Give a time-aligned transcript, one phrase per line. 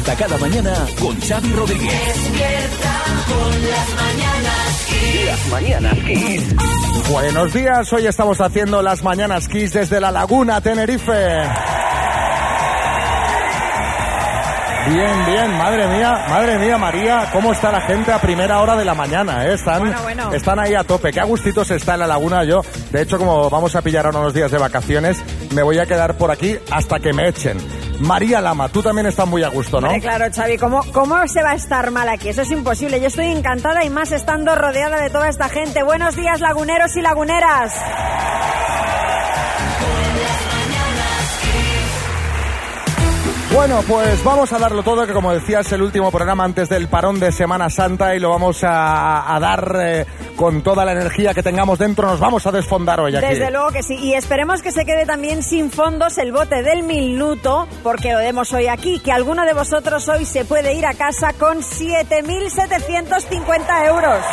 [0.00, 1.92] Despierta cada mañana con Xavi Rodríguez.
[1.92, 4.88] Despierta con las mañanas
[5.26, 7.10] Las mañanas Kiss.
[7.10, 11.12] Buenos días, hoy estamos haciendo las mañanas Kiss desde la Laguna, Tenerife.
[14.88, 18.86] Bien, bien, madre mía, madre mía, María, cómo está la gente a primera hora de
[18.86, 19.52] la mañana, eh?
[19.54, 20.32] Están, Bueno, bueno.
[20.32, 21.12] están ahí a tope.
[21.12, 22.62] Qué agustitos está en la laguna yo.
[22.90, 25.18] De hecho, como vamos a pillar ahora unos días de vacaciones,
[25.54, 27.58] me voy a quedar por aquí hasta que me echen.
[28.00, 29.88] María Lama, tú también estás muy a gusto, ¿no?
[29.88, 32.30] Hombre, claro, Xavi, ¿cómo, ¿cómo se va a estar mal aquí?
[32.30, 33.00] Eso es imposible.
[33.00, 35.82] Yo estoy encantada y más estando rodeada de toda esta gente.
[35.82, 37.74] Buenos días, laguneros y laguneras.
[43.52, 46.86] Bueno, pues vamos a darlo todo, que como decía es el último programa antes del
[46.86, 51.34] parón de Semana Santa y lo vamos a, a dar eh, con toda la energía
[51.34, 52.06] que tengamos dentro.
[52.06, 53.26] Nos vamos a desfondar hoy aquí.
[53.26, 53.96] Desde luego que sí.
[53.96, 58.52] Y esperemos que se quede también sin fondos el bote del minuto, porque lo demos
[58.52, 64.24] hoy aquí, que alguno de vosotros hoy se puede ir a casa con 7.750 euros.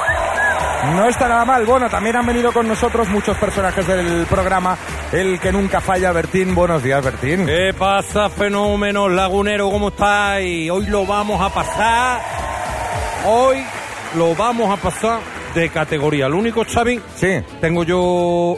[0.94, 1.66] No está nada mal.
[1.66, 4.78] Bueno, también han venido con nosotros muchos personajes del programa.
[5.12, 6.54] El que nunca falla, Bertín.
[6.54, 7.46] Buenos días, Bertín.
[7.46, 9.70] ¿Qué pasa, fenómeno lagunero?
[9.72, 10.70] ¿Cómo estáis?
[10.70, 12.22] Hoy lo vamos a pasar.
[13.26, 13.58] Hoy
[14.18, 15.20] lo vamos a pasar
[15.56, 16.28] de categoría.
[16.28, 17.40] Lo único, Xavi, Sí.
[17.62, 18.00] tengo yo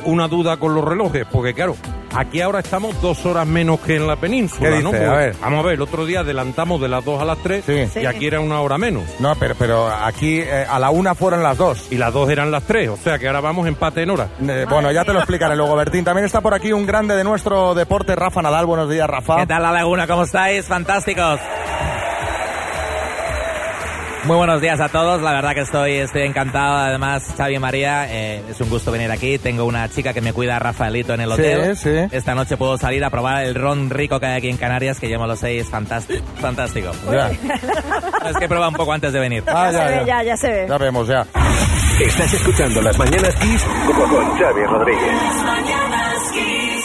[0.06, 1.76] una duda con los relojes, porque claro,
[2.16, 4.90] aquí ahora estamos dos horas menos que en la península, ¿Qué ¿no?
[4.90, 5.36] A ver.
[5.42, 7.88] Vamos a ver, el otro día adelantamos de las dos a las tres Sí.
[7.88, 8.00] Sí.
[8.02, 9.04] y aquí era una hora menos.
[9.20, 11.92] No, pero, pero aquí eh, a la una fueron las dos.
[11.92, 14.28] Y las dos eran las tres, o sea que ahora vamos empate en hora.
[14.42, 16.04] Eh, bueno, ya te lo explicaré luego, Bertín.
[16.04, 18.66] También está por aquí un grande de nuestro deporte, Rafa Nadal.
[18.66, 19.38] Buenos días, Rafa.
[19.38, 20.08] ¿Qué tal la laguna?
[20.08, 20.66] ¿Cómo estáis?
[20.66, 21.40] Fantásticos.
[24.26, 26.76] Muy buenos días a todos, la verdad que estoy, estoy encantado.
[26.78, 29.38] Además, Xavi y María, eh, es un gusto venir aquí.
[29.40, 31.76] Tengo una chica que me cuida a Rafaelito en el Sí, hotel.
[31.78, 31.90] sí.
[32.12, 35.10] Esta noche puedo salir a probar el ron rico que hay aquí en Canarias, que
[35.10, 36.22] yo me lo sé y es fantástico.
[36.40, 36.92] fantástico.
[37.12, 37.30] Ya,
[38.30, 39.44] Es que he probado un poco antes de venir.
[39.48, 40.00] Ah, ya, ya, se ya.
[40.02, 40.66] ve, ya, ya se ve.
[40.70, 41.26] Ya vemos, ya.
[42.06, 45.14] Estás escuchando las mañanas Kiss con Xavi Rodríguez.
[45.14, 46.79] Las mañanas Kiss.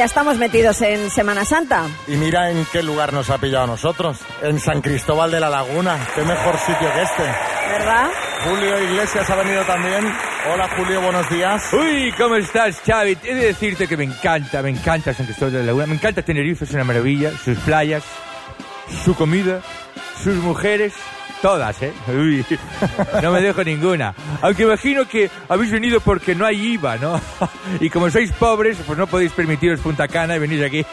[0.00, 1.86] Ya estamos metidos en Semana Santa.
[2.08, 4.16] Y mira en qué lugar nos ha pillado a nosotros.
[4.40, 5.98] En San Cristóbal de la Laguna.
[6.14, 7.22] Qué mejor sitio que este.
[7.70, 8.08] ¿Verdad?
[8.42, 10.10] Julio Iglesias ha venido también.
[10.50, 11.62] Hola, Julio, buenos días.
[11.74, 13.18] Uy, ¿cómo estás, Xavi?
[13.22, 16.22] He de decirte que me encanta, me encanta San Cristóbal de la Laguna, me encanta
[16.22, 18.02] Tenerife, es una maravilla, sus playas,
[19.04, 19.60] su comida,
[20.24, 20.94] sus mujeres,
[21.40, 21.92] todas, ¿eh?
[22.08, 22.44] Uy,
[23.22, 24.14] no me dejo ninguna.
[24.42, 27.20] Aunque imagino que habéis venido porque no hay IVA, ¿no?
[27.80, 30.84] Y como sois pobres, pues no podéis permitiros Punta Cana y venís aquí.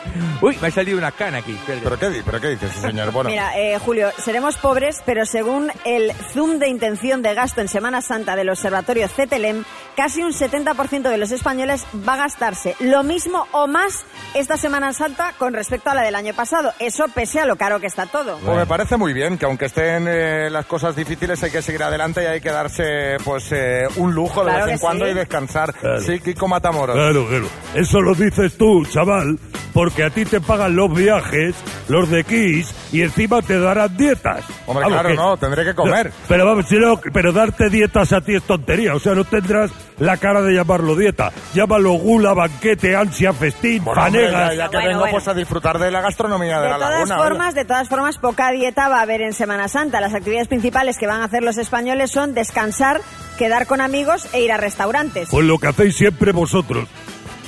[0.42, 1.58] Uy, me ha salido una cana aquí.
[1.66, 3.12] ¿Pero qué, pero qué dice ese señor?
[3.12, 7.68] Bueno, Mira, eh, Julio, seremos pobres, pero según el zoom de intención de gasto en
[7.68, 9.64] Semana Santa del Observatorio CETELEM,
[9.96, 14.94] casi un 70% de los españoles va a gastarse lo mismo o más esta Semana
[14.94, 16.72] Santa con respecto a la del año pasado.
[16.80, 18.38] Eso pese a lo caro que está todo.
[18.38, 21.84] Pues me parece muy bien que aunque estén eh, las cosas difíciles hay que seguir
[21.84, 25.12] adelante y hay que darse pues eh, un lujo de Claro vez en cuando sí.
[25.12, 25.74] y descansar.
[26.06, 26.96] Sí, Kiko Matamoros.
[26.96, 27.48] Claro, claro.
[27.74, 29.38] Eso lo dices tú, chaval,
[29.78, 31.54] porque a ti te pagan los viajes,
[31.88, 34.44] los de Kiss, y encima te darán dietas.
[34.66, 36.12] Hombre, Vamos, claro, que- no, tendré que comer.
[36.28, 38.96] Pero vamos, si no, pero darte dietas a ti es tontería.
[38.96, 41.32] O sea, no tendrás la cara de llamarlo dieta.
[41.54, 44.50] Llámalo gula, banquete, ansia, festín, Bueno, hombre, panegas.
[44.50, 45.12] ya, ya que Bueno, vengo bueno.
[45.14, 47.18] pues a disfrutar de la gastronomía de, De la todas laguna.
[47.18, 50.02] formas, de todas formas, poca dieta va a haber en Semana Santa.
[50.02, 53.00] Las actividades principales que van a hacer los españoles son descansar,
[53.38, 55.28] quedar con amigos e ir a restaurantes.
[55.30, 56.88] Pues lo que hacéis siempre vosotros.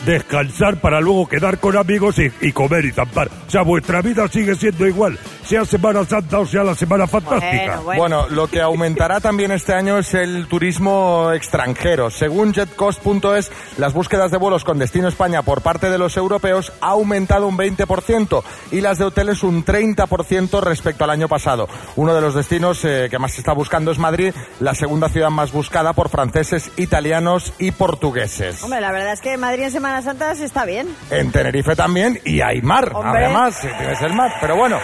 [0.05, 3.29] Descansar para luego quedar con amigos y, y comer y zampar.
[3.47, 7.79] O sea, vuestra vida sigue siendo igual, sea Semana Santa o sea la Semana Fantástica.
[7.79, 7.99] Bueno, bueno.
[7.99, 12.09] Bueno, lo que aumentará también este año es el turismo extranjero.
[12.09, 16.89] Según jetcost.es, las búsquedas de vuelos con destino España por parte de los europeos ha
[16.89, 21.67] aumentado un 20% y las de hoteles un 30% respecto al año pasado.
[21.95, 25.29] Uno de los destinos eh, que más se está buscando es Madrid, la segunda ciudad
[25.29, 28.63] más buscada por franceses, italianos y portugueses.
[28.63, 30.87] Hombre, la verdad es que Madrid en Semana Santa sí está bien.
[31.09, 33.25] En Tenerife también y hay mar, Hombre.
[33.25, 34.31] además, si tienes el mar.
[34.41, 34.77] Pero bueno,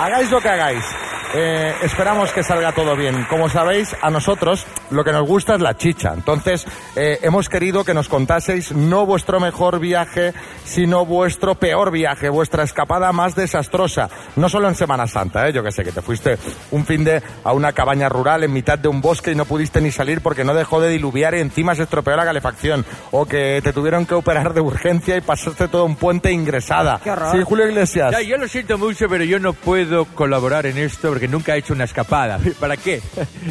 [0.00, 0.84] hagáis lo que hagáis.
[1.34, 3.26] Eh, esperamos que salga todo bien.
[3.28, 6.12] Como sabéis, a nosotros lo que nos gusta es la chicha.
[6.14, 10.34] Entonces, eh, hemos querido que nos contaseis no vuestro mejor viaje
[10.64, 14.08] sino vuestro peor viaje, vuestra escapada más desastrosa.
[14.36, 15.52] No solo en Semana Santa, ¿eh?
[15.52, 16.38] yo que sé, que te fuiste
[16.70, 19.80] un fin de a una cabaña rural en mitad de un bosque y no pudiste
[19.80, 22.84] ni salir porque no dejó de diluviar y encima se estropeó la calefacción.
[23.10, 27.00] O que te tuvieron que operar de urgencia y pasaste todo un puente ingresada.
[27.02, 27.36] Qué horror.
[27.36, 28.12] Sí, Julio Iglesias.
[28.12, 31.58] Ya, yo lo siento mucho, pero yo no puedo colaborar en esto porque nunca he
[31.58, 32.38] hecho una escapada.
[32.60, 33.00] ¿Para qué?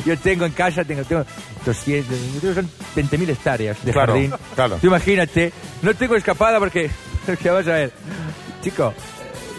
[0.05, 1.25] Yo tengo en casa, tengo, tengo
[1.65, 4.33] 200, tengo- son 20.000 hectáreas de Claro, jardín.
[4.55, 4.77] claro.
[4.81, 5.51] Tú imagínate,
[5.81, 6.89] no tengo escapada porque,
[7.25, 7.91] porque vas a ver,
[8.61, 8.93] chico,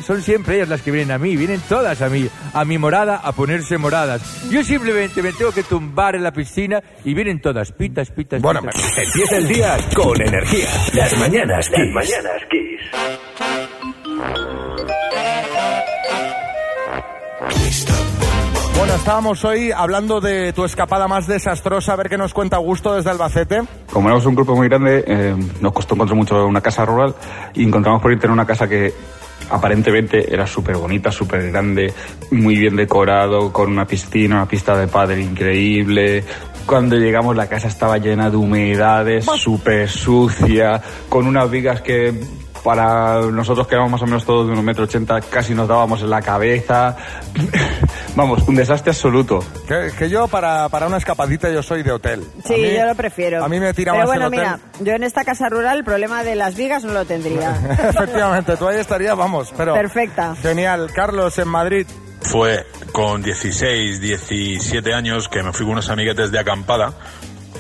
[0.07, 3.19] son siempre ellas las que vienen a mí, vienen todas a mí, a mi morada
[3.19, 4.21] a ponerse moradas.
[4.51, 8.61] Yo simplemente me tengo que tumbar en la piscina y vienen todas, pitas, pitas, Bueno,
[8.63, 8.83] pitas.
[8.99, 10.69] Empieza el día con energía.
[10.95, 11.79] Las mañanas Kiss.
[11.79, 12.81] Las mañanas Kiss.
[18.77, 21.93] Bueno, estábamos hoy hablando de tu escapada más desastrosa.
[21.93, 23.63] A ver qué nos cuenta Augusto desde Albacete.
[23.93, 27.15] Como éramos un grupo muy grande, eh, nos costó encontrar mucho una casa rural
[27.55, 28.93] y encontramos por internet una casa que
[29.51, 31.93] aparentemente era súper bonita, súper grande,
[32.31, 36.25] muy bien decorado, con una piscina, una pista de pádel increíble.
[36.67, 42.15] Cuando llegamos la casa estaba llena de humedades, súper sucia, con unas vigas que
[42.65, 46.01] para nosotros que éramos más o menos todos de unos metro ochenta casi nos dábamos
[46.03, 46.97] en la cabeza.
[48.15, 49.43] Vamos, un desastre absoluto.
[49.67, 52.23] Que, que yo para, para una escapadita yo soy de hotel.
[52.47, 53.43] Sí, mí- yo lo prefiero.
[53.45, 54.41] A mí me tira Pero más bueno, el hotel.
[54.41, 57.53] mira, yo en esta casa rural el problema de las vigas no lo tendría.
[57.89, 59.75] Efectivamente, tú ahí estarías, vamos, pero...
[59.75, 60.35] Perfecta.
[60.43, 60.91] Genial.
[60.95, 61.87] Carlos, en Madrid.
[62.21, 66.93] Fue con 16, 17 años que me fui con unos amiguetes de acampada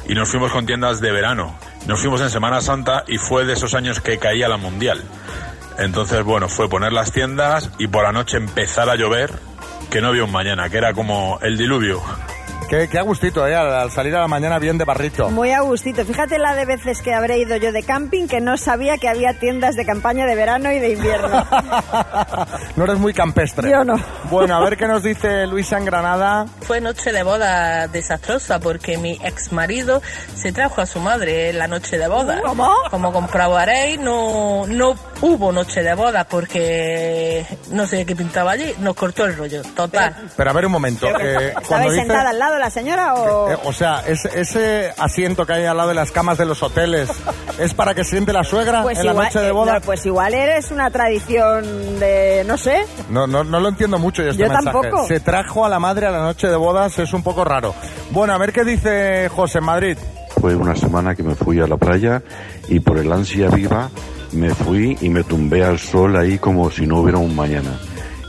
[0.06, 1.56] y nos fuimos con tiendas de verano.
[1.87, 5.02] Nos fuimos en Semana Santa y fue de esos años que caía la mundial.
[5.79, 9.32] Entonces, bueno, fue poner las tiendas y por la noche empezar a llover,
[9.90, 12.00] que no había un mañana, que era como el diluvio.
[12.72, 13.54] Qué, qué a gustito, ¿eh?
[13.54, 15.28] Al, al salir a la mañana bien de barrito.
[15.28, 16.06] Muy a gustito.
[16.06, 19.38] Fíjate la de veces que habré ido yo de camping que no sabía que había
[19.38, 21.44] tiendas de campaña de verano y de invierno.
[22.76, 23.70] no eres muy campestre.
[23.70, 23.96] Yo no.
[24.30, 26.46] Bueno, a ver qué nos dice Luisa en Granada.
[26.62, 30.00] Fue noche de boda desastrosa porque mi ex marido
[30.34, 32.40] se trajo a su madre en la noche de boda.
[32.42, 32.70] ¿Cómo?
[32.90, 38.94] Como comprobaréis, no, no hubo noche de boda porque no sé qué pintaba allí, nos
[38.96, 40.16] cortó el rollo, total.
[40.38, 41.06] Pero a ver un momento.
[41.08, 43.50] eh, cuando ¿Estabais dice- sentada al lado la señora o...?
[43.50, 46.62] eh, o sea, ese, ese asiento que hay al lado de las camas de los
[46.62, 47.11] hoteles,
[47.59, 49.75] ¿es para que siente la suegra Pues en la igual, noche de eh, boda?
[49.75, 52.85] no, pues igual eres una tradición de, no sé.
[53.11, 54.79] No, no, no lo entiendo mucho yo este Yo mensaje.
[54.81, 55.06] tampoco.
[55.06, 57.75] Se trajo a la madre a la noche de bodas, es un poco raro.
[58.11, 59.99] Bueno, a ver qué dice José en Madrid.
[60.41, 62.23] Fue una semana que me fui a la playa
[62.69, 63.91] y por el ansia viva
[64.32, 67.70] me fui y me tumbé al sol ahí como si no hubiera un mañana.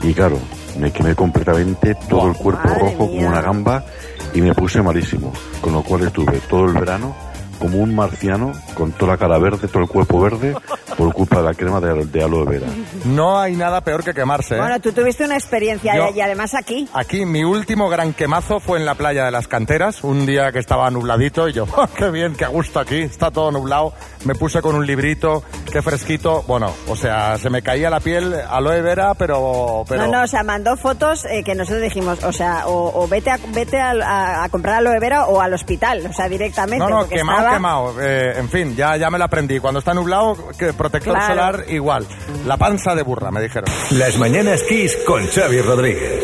[0.01, 0.37] Y claro,
[0.77, 3.17] me quemé completamente, todo el cuerpo Madre rojo mía.
[3.21, 3.85] como una gamba
[4.33, 5.33] y me puse malísimo.
[5.61, 7.32] Con lo cual estuve todo el verano
[7.63, 10.53] como un marciano con toda la cara verde, todo el cuerpo verde
[10.97, 12.67] por culpa de la crema de, de aloe vera.
[13.05, 14.55] No hay nada peor que quemarse.
[14.55, 14.59] ¿eh?
[14.59, 16.89] Bueno, tú tuviste una experiencia Yo- y además aquí.
[16.93, 20.59] Aquí mi último gran quemazo fue en la playa de las canteras, un día que
[20.59, 23.93] estaba nubladito y yo, "Oh, qué bien, qué a gusto aquí, está todo nublado.
[24.25, 26.43] Me puse con un librito, qué fresquito.
[26.45, 29.85] Bueno, o sea, se me caía la piel aloe vera, pero...
[29.87, 30.05] pero...
[30.07, 33.31] No, no, o sea, mandó fotos eh, que nosotros dijimos, o sea, o, o vete,
[33.31, 36.79] a, vete a, a- a comprar aloe vera o al hospital, o sea, directamente.
[36.83, 38.01] No, no, porque quemado, estaba- quemado.
[38.01, 39.59] Eh, en fin, ya, ya me lo aprendí.
[39.59, 41.27] Cuando está nublado, que protector Claro.
[41.33, 42.07] solar igual.
[42.45, 43.65] La panza de burra, me dijeron.
[43.91, 46.23] Las mañanas Kiss con Xavi Rodríguez.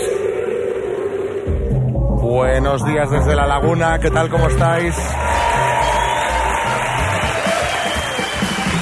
[2.22, 4.94] Buenos días desde la laguna, ¿qué tal, cómo estáis?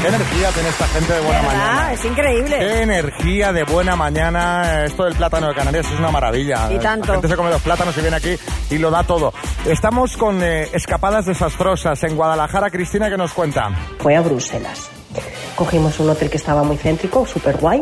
[0.01, 1.53] ¿Qué energía tiene esta gente de buena ¿Verdad?
[1.53, 1.93] mañana?
[1.93, 2.57] Es increíble.
[2.59, 4.85] Qué energía de buena mañana.
[4.85, 6.71] Esto del plátano de Canarias es una maravilla.
[6.71, 7.07] Y tanto.
[7.07, 8.35] La gente se come los plátanos y viene aquí
[8.69, 9.33] y lo da todo.
[9.65, 12.69] Estamos con eh, escapadas desastrosas en Guadalajara.
[12.69, 13.69] Cristina, ¿qué nos cuenta?
[13.99, 14.89] fue a Bruselas.
[15.55, 17.81] Cogimos un hotel que estaba muy céntrico, súper guay,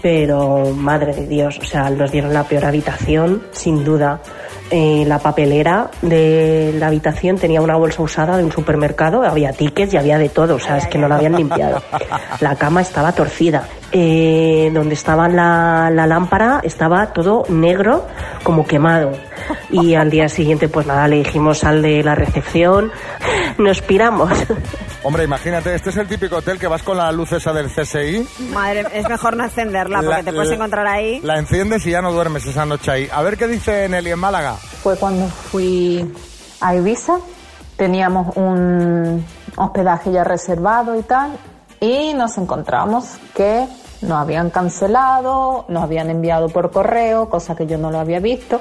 [0.00, 4.20] pero madre de Dios, o sea, nos dieron la peor habitación, sin duda.
[4.70, 9.94] Eh, la papelera de la habitación tenía una bolsa usada de un supermercado, había tickets
[9.94, 11.82] y había de todo, o sea, es que no la habían limpiado.
[12.40, 13.66] La cama estaba torcida.
[13.90, 18.06] Eh, donde estaba la, la lámpara estaba todo negro,
[18.42, 19.12] como quemado.
[19.70, 22.92] Y al día siguiente, pues nada, le dijimos al de la recepción,
[23.58, 24.30] nos piramos.
[25.02, 28.26] Hombre, imagínate, este es el típico hotel que vas con la luz esa del CSI.
[28.52, 31.20] Madre, es mejor no encenderla porque La- te puedes encontrar ahí.
[31.22, 33.08] La enciendes y ya no duermes esa noche ahí.
[33.12, 34.54] A ver qué dice Nelly en Málaga.
[34.54, 36.12] Fue cuando fui
[36.60, 37.18] a Ibiza,
[37.76, 39.24] teníamos un
[39.56, 41.32] hospedaje ya reservado y tal,
[41.80, 43.66] y nos encontramos que
[44.02, 48.60] nos habían cancelado, nos habían enviado por correo, cosa que yo no lo había visto.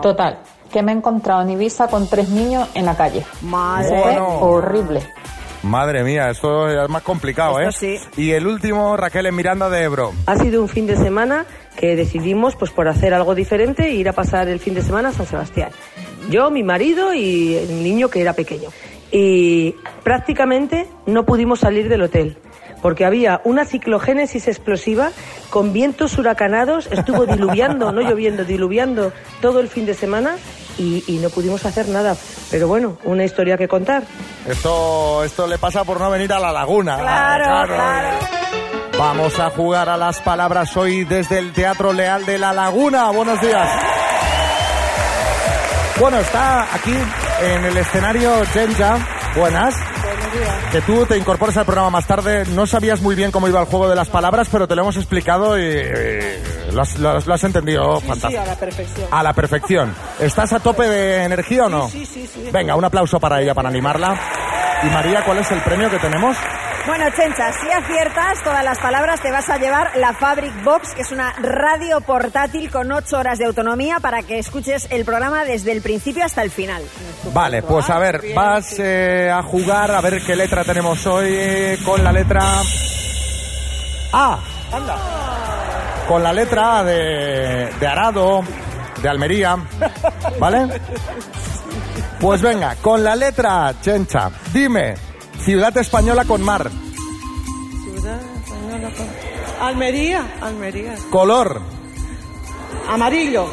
[0.00, 0.38] Total,
[0.72, 3.24] que me he encontrado en Ibiza con tres niños en la calle.
[3.42, 3.88] Madre.
[3.88, 5.02] Fue horrible.
[5.62, 8.00] Madre mía, esto es más complicado, Esto ¿eh?
[8.16, 10.12] Y el último, Raquel en Miranda de Ebro.
[10.26, 14.12] Ha sido un fin de semana que decidimos, pues por hacer algo diferente, ir a
[14.12, 15.70] pasar el fin de semana a San Sebastián.
[16.30, 18.70] Yo, mi marido y el niño que era pequeño.
[19.12, 22.38] Y prácticamente no pudimos salir del hotel.
[22.80, 25.12] Porque había una ciclogénesis explosiva
[25.50, 30.34] con vientos huracanados, estuvo diluviando, no lloviendo, diluviando todo el fin de semana
[30.78, 32.16] y, y no pudimos hacer nada.
[32.50, 34.04] Pero bueno, una historia que contar.
[34.46, 36.98] Esto, esto le pasa por no venir a la laguna.
[36.98, 38.18] Claro, claro.
[38.98, 43.10] Vamos a jugar a las palabras hoy desde el Teatro Leal de La Laguna.
[43.10, 43.68] Buenos días.
[45.98, 46.94] Bueno, está aquí
[47.42, 48.98] en el escenario Jenja.
[49.36, 49.74] Buenas.
[50.70, 52.44] Que tú te incorporas al programa más tarde.
[52.46, 54.96] No sabías muy bien cómo iba el juego de las palabras, pero te lo hemos
[54.96, 58.42] explicado y eh, lo, has, lo has- lo has entendido Sí, fantástico.
[58.42, 59.08] a la perfección.
[59.10, 59.94] A la perfección.
[60.20, 61.88] ¿Estás a tope de energía o no?
[61.88, 62.48] Sí, sí, sí.
[62.52, 64.18] Venga, un aplauso para ella, para animarla.
[64.82, 66.36] Y María, ¿cuál es el premio que tenemos?
[66.84, 71.02] Bueno, Chencha, si aciertas todas las palabras, te vas a llevar la Fabric Box, que
[71.02, 75.70] es una radio portátil con 8 horas de autonomía para que escuches el programa desde
[75.70, 76.82] el principio hasta el final.
[77.32, 81.78] Vale, pues a ver, vas eh, a jugar a ver qué letra tenemos hoy eh,
[81.84, 82.42] con la letra
[84.12, 84.38] A.
[84.72, 84.96] Anda.
[86.08, 88.42] Con la letra A de, de Arado,
[89.00, 89.56] de Almería,
[90.38, 90.68] ¿vale?
[92.18, 94.94] Pues venga, con la letra A, Chencha, dime,
[95.44, 96.70] ciudad española con mar,
[97.84, 100.94] Ciudad española con- Almería, Almería.
[101.10, 101.60] color,
[102.88, 103.46] Amarillo,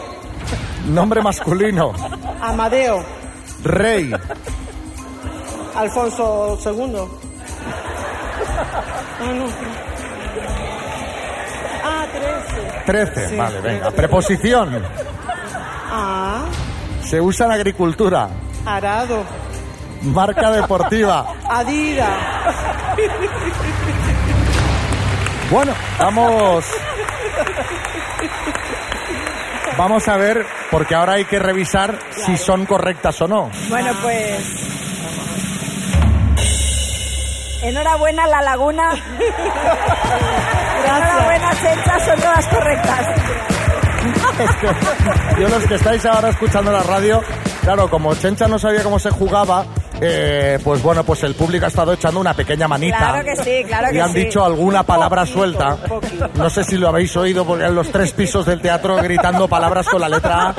[0.87, 1.93] nombre masculino,
[2.41, 3.03] Amadeo,
[3.63, 4.11] rey,
[5.75, 6.95] Alfonso II.
[9.21, 9.45] Ah, no.
[11.83, 12.81] Ah, 13.
[12.85, 13.95] 13, Sí, vale, venga, 13.
[13.97, 14.83] preposición,
[15.91, 16.45] Ah,
[17.03, 18.29] se usa en agricultura,
[18.65, 19.23] Arado,
[20.01, 21.33] marca deportiva.
[21.49, 22.09] Adida.
[25.51, 26.65] Bueno, vamos.
[29.77, 33.49] Vamos a ver, porque ahora hay que revisar si son correctas o no.
[33.69, 34.41] Bueno, pues.
[37.61, 38.91] Enhorabuena, La Laguna.
[40.85, 43.07] Enhorabuena, Chencha, son todas correctas.
[44.39, 47.21] Es que yo los que estáis ahora escuchando la radio,
[47.61, 49.65] claro, como Chencha no sabía cómo se jugaba,
[50.01, 52.97] eh, pues bueno, pues el público ha estado echando una pequeña manita.
[52.97, 54.25] Claro que sí, claro y que han sí.
[54.25, 55.77] dicho alguna palabra suelta.
[56.35, 59.87] No sé si lo habéis oído porque en los tres pisos del teatro gritando palabras
[59.87, 60.55] con la letra A.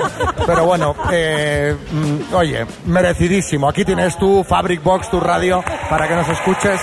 [0.46, 3.68] Pero bueno, eh, mm, oye, merecidísimo.
[3.68, 6.80] Aquí tienes tu Fabric Box, tu radio, para que nos escuches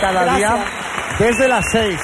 [0.00, 0.36] cada Gracias.
[0.36, 0.64] día
[1.18, 2.00] desde las seis.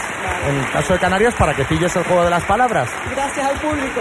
[0.49, 2.91] En el caso de Canarias, para que pilles el juego de las palabras.
[3.11, 4.01] Gracias al público.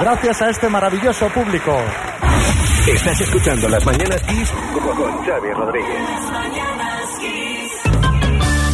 [0.00, 1.76] Gracias a este maravilloso público.
[2.88, 6.00] Estás escuchando Las Mañanas Kiss con Xavi Rodríguez.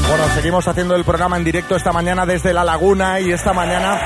[0.08, 4.00] Bueno, seguimos haciendo el programa en directo esta mañana desde La Laguna y esta mañana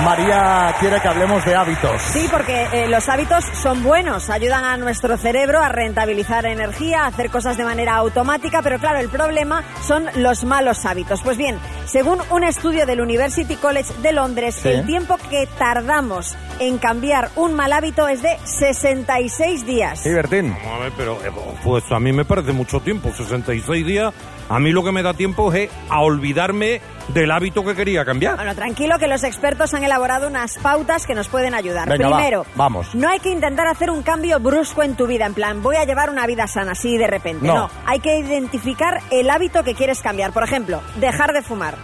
[0.00, 2.00] María quiere que hablemos de hábitos.
[2.12, 7.06] Sí, porque eh, los hábitos son buenos, ayudan a nuestro cerebro a rentabilizar energía, a
[7.08, 11.20] hacer cosas de manera automática, pero claro, el problema son los malos hábitos.
[11.22, 14.70] Pues bien, según un estudio del University College de Londres, Sí.
[14.70, 20.00] el tiempo que tardamos en cambiar un mal hábito es de 66 días.
[20.02, 20.52] Sí, Bertín.
[20.64, 21.30] Vamos a ver, pero eh,
[21.62, 24.12] pues a mí me parece mucho tiempo, 66 días.
[24.52, 28.36] A mí lo que me da tiempo es a olvidarme del hábito que quería cambiar.
[28.36, 31.88] Bueno, tranquilo que los expertos han elaborado unas pautas que nos pueden ayudar.
[31.88, 32.94] Venga, va, Primero, vamos.
[32.94, 35.86] no hay que intentar hacer un cambio brusco en tu vida, en plan, voy a
[35.86, 37.46] llevar una vida sana así de repente.
[37.46, 37.54] No.
[37.54, 40.32] No, hay que identificar el hábito que quieres cambiar.
[40.32, 41.76] Por ejemplo, dejar de fumar.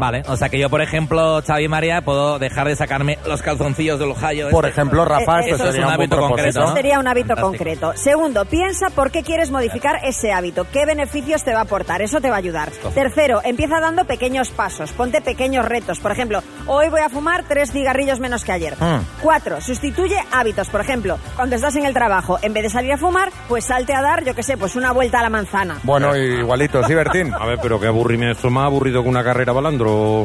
[0.00, 3.42] Vale, o sea que yo, por ejemplo, Xavi y María, puedo dejar de sacarme los
[3.42, 4.48] calzoncillos del Ohio.
[4.50, 4.80] Por este.
[4.80, 7.48] ejemplo, Rafa, Eh, este eso es sería un hábito concreto, Eso sería un hábito Fantástico.
[7.58, 7.92] concreto.
[7.96, 12.20] Segundo, piensa por qué quieres modificar ese hábito, qué beneficios te va a aportar, eso
[12.20, 12.70] te va a ayudar.
[12.94, 16.00] Tercero, empieza dando pequeños pasos, ponte pequeños retos.
[16.00, 18.74] Por ejemplo, hoy voy a fumar tres cigarrillos menos que ayer.
[18.78, 19.00] Mm.
[19.22, 20.68] Cuatro, sustituye hábitos.
[20.68, 23.94] Por ejemplo, cuando estás en el trabajo, en vez de salir a fumar, pues salte
[23.94, 25.78] a dar, yo qué sé, pues una vuelta a la manzana.
[25.82, 27.32] Bueno, igualito, sí, Bertín.
[27.34, 29.52] A ver, pero qué aburrimiento, más aburrido que una carrera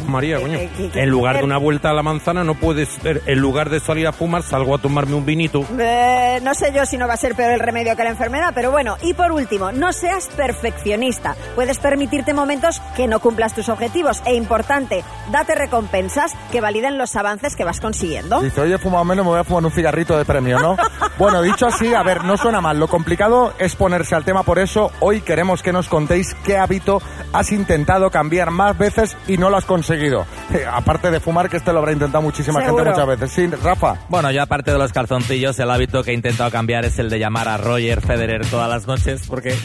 [0.08, 0.58] María, coño.
[0.58, 4.08] eh, En lugar de una vuelta a la manzana, no puedes en lugar de salir
[4.08, 5.64] a fumar, salgo a tomarme un vinito.
[5.78, 8.52] Eh, no sé yo si no va a ser peor el remedio que la enfermedad,
[8.56, 8.96] pero bueno.
[9.02, 11.36] Y por último, no seas perfeccionista.
[11.56, 14.22] Puedes permitirte momentos que no cumplas tus objetivos.
[14.26, 18.42] E importante, date recompensas que validen los avances que vas consiguiendo.
[18.42, 20.76] Dice, oye, he fumado menos, me voy a fumar un cigarrito de premio, ¿no?
[21.18, 22.80] bueno, dicho así, a ver, no suena mal.
[22.80, 27.02] Lo complicado es ponerse al tema, por eso hoy queremos que nos contéis qué hábito
[27.34, 30.26] has intentado cambiar más veces y no lo has conseguido.
[30.54, 32.84] Eh, aparte de fumar, que este lo habrá intentado muchísima Seguro.
[32.86, 33.32] gente muchas veces.
[33.32, 33.96] Sí, Rafa.
[34.10, 37.20] Bueno, yo aparte de los calzoncillos, el hábito que he intentado cambiar es el de
[37.20, 39.56] llamar a Roger Federer todas las noches, porque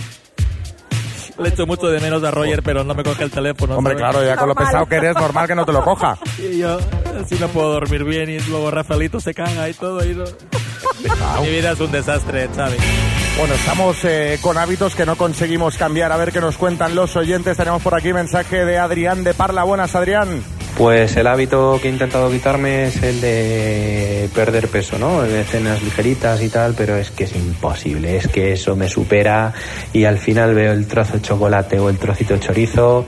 [1.38, 3.76] Le echo mucho de menos a Roger, pero no me coge el teléfono.
[3.76, 4.10] Hombre, ¿sabes?
[4.12, 6.16] claro, ya con lo pesado que eres, normal que no te lo coja.
[6.38, 6.78] Y yo
[7.20, 10.04] así no puedo dormir bien y luego Rafaelito se caga y todo.
[10.04, 10.24] Y no-
[11.42, 12.76] Mi vida es un desastre, Xavi.
[13.36, 16.12] Bueno, estamos eh, con hábitos que no conseguimos cambiar.
[16.12, 17.56] A ver qué nos cuentan los oyentes.
[17.56, 19.64] Tenemos por aquí mensaje de Adrián de Parla.
[19.64, 20.40] Buenas, Adrián.
[20.78, 25.22] Pues el hábito que he intentado quitarme es el de perder peso, ¿no?
[25.22, 29.52] De cenas ligeritas y tal, pero es que es imposible, es que eso me supera
[29.92, 33.06] y al final veo el trozo de chocolate o el trocito de chorizo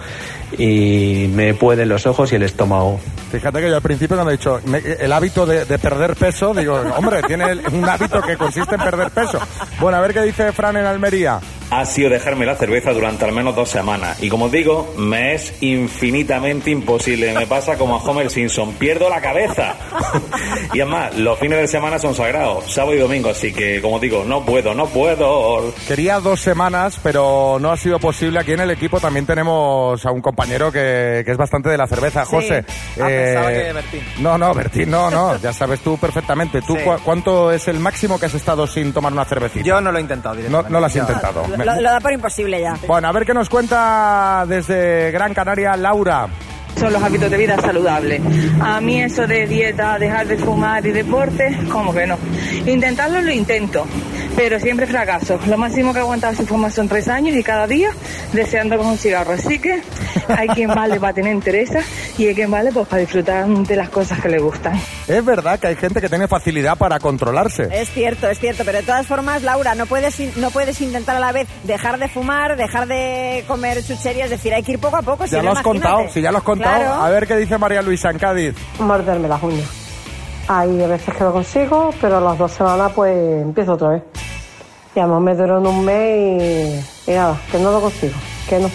[0.58, 3.00] y me pueden los ojos y el estómago.
[3.30, 4.60] Fíjate que yo al principio cuando he dicho
[4.98, 9.10] el hábito de, de perder peso, digo, hombre, tiene un hábito que consiste en perder
[9.10, 9.38] peso.
[9.80, 11.40] Bueno, a ver qué dice Fran en Almería.
[11.70, 14.22] Ha sido dejarme la cerveza durante al menos dos semanas.
[14.22, 17.32] Y como os digo, me es infinitamente imposible.
[17.34, 19.74] Me pasa como a Homer Simpson, pierdo la cabeza.
[20.72, 24.00] y además, los fines de semana son sagrados, sábado y domingo, así que como os
[24.00, 25.72] digo, no puedo, no puedo.
[25.88, 28.38] Quería dos semanas, pero no ha sido posible.
[28.40, 31.86] Aquí en el equipo también tenemos a un compañero que, que es bastante de la
[31.86, 32.30] cerveza, Sí.
[32.30, 32.64] José.
[33.00, 34.00] Ah, pensaba que Bertín.
[34.20, 35.36] No, no, Bertín, no, no.
[35.38, 36.62] Ya sabes tú perfectamente.
[36.62, 36.82] ¿Tú Sí.
[36.84, 39.64] cua- cuánto es el máximo que has estado sin tomar una cervecita?
[39.64, 40.72] Yo no lo he intentado No, directamente.
[40.72, 41.44] no lo has Yo- intentado.
[41.64, 42.76] Lo, da por imposible ya.
[42.86, 46.28] Bueno, a ver qué nos cuenta desde Gran Canaria Laura.
[46.78, 48.20] son los hábitos de vida saludables.
[48.60, 52.18] A mí eso de dieta, dejar de fumar y deporte, como que no.
[52.66, 53.86] Intentarlo lo intento,
[54.36, 55.38] pero siempre fracaso.
[55.46, 57.90] Lo máximo que he aguantado sin fumar son tres años y cada día
[58.32, 59.32] deseando con un cigarro.
[59.32, 59.80] Así que
[60.28, 61.70] hay quien vale para tener interés
[62.18, 64.78] y hay quien vale pues para disfrutar de las cosas que le gustan.
[65.08, 67.68] Es verdad que hay gente que tiene facilidad para controlarse.
[67.72, 71.20] Es cierto, es cierto, pero de todas formas, Laura, no puedes, no puedes intentar a
[71.20, 74.96] la vez dejar de fumar, dejar de comer chucherías, es decir, hay que ir poco
[74.96, 75.24] a poco.
[75.26, 75.88] si Ya no, lo has imagínate.
[75.92, 76.76] contado, si ya lo has contado.
[76.76, 77.02] Claro.
[77.02, 78.54] A ver qué dice María Luisa en Cádiz.
[78.78, 79.85] Morderme las uñas.
[80.48, 84.02] Hay veces que lo consigo, pero a las dos semanas pues empiezo otra vez.
[84.94, 88.14] Y además me duró en un mes y, y nada, que no lo consigo,
[88.48, 88.70] que no.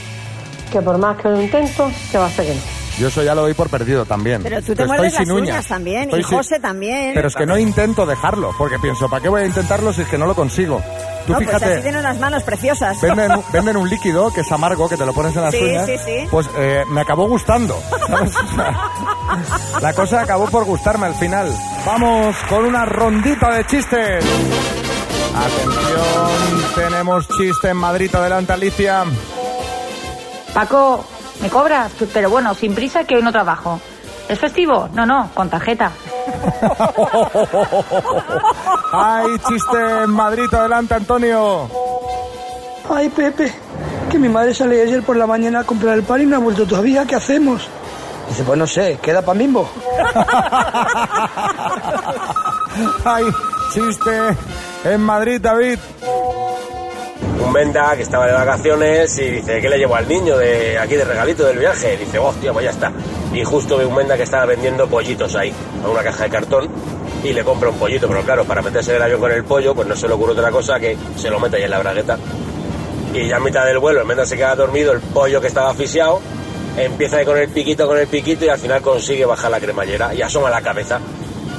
[0.72, 2.62] Que por más que lo intento, que va a ser que no.
[3.00, 4.44] Yo eso ya lo doy por perdido también.
[4.44, 5.42] Pero tú te muerdes las uñas.
[5.42, 7.12] uñas también, Estoy y sin- José también.
[7.16, 10.08] Pero es que no intento dejarlo, porque pienso, ¿para qué voy a intentarlo si es
[10.10, 10.82] que no lo consigo?
[11.26, 13.00] Tú No, pues fíjate, así tiene unas manos preciosas.
[13.02, 15.62] venden, un- venden un líquido que es amargo, que te lo pones en las Sí,
[15.64, 15.86] uñas.
[15.86, 16.28] sí, sí.
[16.32, 17.80] Pues eh, me acabó gustando.
[18.08, 18.34] ¿sabes?
[19.82, 21.54] La cosa acabó por gustarme al final.
[21.86, 24.26] Vamos con una rondita de chistes.
[25.36, 28.14] Atención, tenemos chiste en Madrid.
[28.14, 29.04] Adelante, Alicia.
[30.54, 31.06] Paco,
[31.42, 31.92] ¿me cobras?
[32.14, 33.80] Pero bueno, sin prisa que hoy no trabajo.
[34.30, 34.88] ¿Es festivo?
[34.94, 35.92] No, no, con tarjeta.
[38.94, 40.54] Hay chiste en Madrid.
[40.54, 41.68] Adelante, Antonio.
[42.90, 43.52] Ay, Pepe,
[44.10, 46.40] que mi madre salió ayer por la mañana a comprar el pan y no ha
[46.40, 47.06] vuelto todavía.
[47.06, 47.68] ¿Qué hacemos?
[48.30, 49.70] Dice, pues no sé, queda pan bimbo.
[53.06, 53.26] Hay
[53.74, 54.36] chiste
[54.86, 55.80] en Madrid, David.
[57.44, 60.96] Un venda que estaba de vacaciones y dice, ¿qué le llevo al niño de aquí
[60.96, 61.98] de regalito del viaje?
[61.98, 62.92] Dice, hostia, pues ya está.
[63.34, 65.54] Y justo ve un venda que estaba vendiendo pollitos ahí,
[65.84, 66.70] a una caja de cartón,
[67.24, 69.88] y le compra un pollito, pero claro, para meterse el avión con el pollo, pues
[69.88, 72.18] no se le ocurre otra cosa que se lo mete ahí en la bragueta.
[73.14, 75.70] Y ya a mitad del vuelo, el venda se queda dormido, el pollo que estaba
[75.72, 76.22] asfixiado,
[76.78, 80.22] empieza con el piquito, con el piquito, y al final consigue bajar la cremallera y
[80.22, 81.00] asoma la cabeza.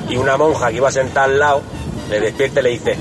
[0.09, 1.62] Y una monja que iba sentada al lado,
[2.11, 2.96] le despierta y le dice,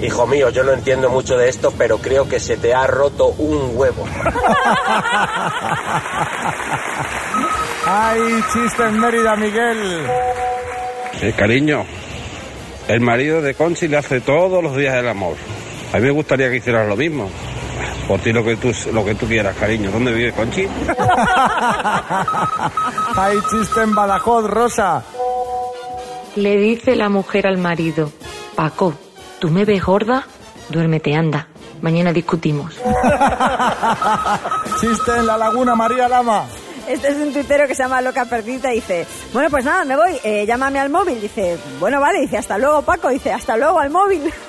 [0.00, 3.26] Hijo mío, yo no entiendo mucho de esto, pero creo que se te ha roto
[3.38, 4.04] un huevo.
[7.86, 8.20] Hay
[8.52, 10.06] chiste en Mérida, Miguel.
[11.20, 11.84] Eh, cariño,
[12.86, 15.34] el marido de Conchi le hace todos los días el amor.
[15.92, 17.28] A mí me gustaría que hicieras lo mismo.
[18.06, 19.90] Por ti lo que tú, lo que tú quieras, cariño.
[19.90, 20.62] ¿Dónde vive Conchi?
[23.16, 25.02] Hay chiste en Badajoz, Rosa.
[26.36, 28.12] Le dice la mujer al marido,
[28.54, 28.94] Paco,
[29.38, 30.26] ¿tú me ves gorda?
[30.68, 31.46] Duérmete, anda.
[31.80, 32.74] Mañana discutimos.
[34.80, 36.44] Chiste en la laguna, María Lama.
[36.88, 39.94] Este es un tuitero que se llama Loca Perdita y dice, bueno, pues nada, me
[39.94, 41.20] voy, eh, llámame al móvil.
[41.20, 43.10] Dice, bueno, vale, dice, hasta luego, Paco.
[43.10, 44.32] Dice, hasta luego al móvil.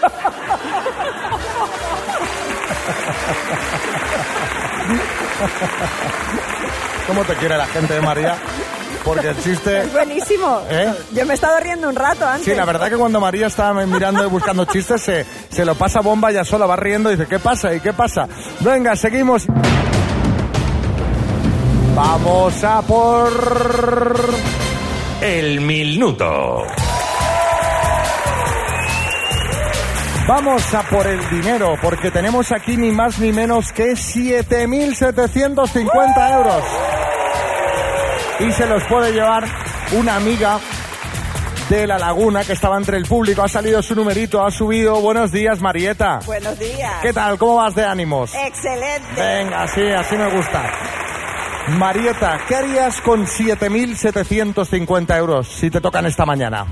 [7.08, 8.38] ¿Cómo te quiere la gente de María?
[9.10, 9.80] Porque el chiste...
[9.80, 10.62] Es buenísimo.
[10.70, 10.94] ¿Eh?
[11.14, 12.46] Yo me he estado riendo un rato antes.
[12.46, 16.02] Sí, la verdad que cuando María está mirando y buscando chistes, se, se lo pasa
[16.02, 17.74] bomba ya sola, va riendo y dice, ¿qué pasa?
[17.74, 18.28] ¿Y qué pasa?
[18.60, 19.48] Venga, seguimos.
[21.96, 24.30] Vamos a por...
[25.22, 26.66] El minuto.
[30.28, 36.64] Vamos a por el dinero, porque tenemos aquí ni más ni menos que 7.750 euros.
[38.40, 39.46] Y se los puede llevar
[39.92, 40.60] una amiga
[41.70, 43.44] de La Laguna, que estaba entre el público.
[43.44, 45.02] Ha salido su numerito, ha subido.
[45.02, 46.20] Buenos días, Marieta.
[46.26, 46.94] Buenos días.
[47.02, 47.38] ¿Qué tal?
[47.38, 48.34] ¿Cómo vas de ánimos?
[48.34, 49.10] Excelente.
[49.16, 50.72] Venga, sí, así me gusta.
[51.68, 56.66] Marieta, ¿qué harías con 7.750 euros si te tocan esta mañana?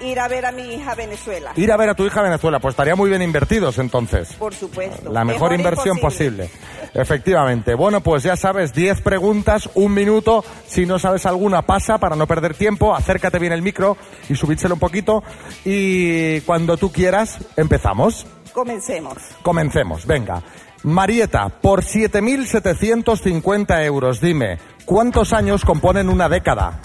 [0.00, 1.52] Ir a ver a mi hija a Venezuela.
[1.56, 4.34] Ir a ver a tu hija a Venezuela, pues estaría muy bien invertidos entonces.
[4.34, 5.10] Por supuesto.
[5.10, 6.50] La mejor, inversión posible.
[6.92, 7.74] Efectivamente.
[7.74, 10.44] Bueno, pues ya sabes, 10 preguntas, un minuto.
[10.66, 12.94] Si no sabes alguna, pasa para no perder tiempo.
[12.94, 13.96] Acércate bien el micro
[14.28, 15.22] y subídselo un poquito.
[15.64, 18.26] Y cuando tú quieras, empezamos.
[18.52, 19.16] Comencemos.
[19.42, 20.42] Comencemos, venga.
[20.82, 26.80] Marieta, por 7.750 euros, dime, ¿cuántos años componen una década?